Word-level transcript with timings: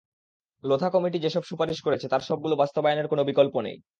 Lodha 0.63 0.89
committee 0.89 1.17
যেসব 1.19 1.43
সুপারিশ 1.43 1.79
করেছে, 1.81 2.05
তার 2.07 2.21
সবগুলো 2.21 2.55
বাস্তবায়নের 2.55 3.07
কোনো 3.07 3.21
বিকল্প 3.23 3.55
নেই। 3.61 3.77